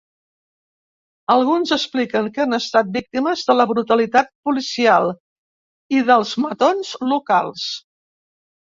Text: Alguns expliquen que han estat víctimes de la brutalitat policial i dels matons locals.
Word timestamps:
Alguns 1.33 1.73
expliquen 1.77 2.31
que 2.37 2.41
han 2.47 2.57
estat 2.59 2.89
víctimes 2.97 3.45
de 3.51 3.57
la 3.59 3.69
brutalitat 3.75 4.33
policial 4.51 5.09
i 6.01 6.05
dels 6.13 6.37
matons 6.49 6.99
locals. 7.17 7.73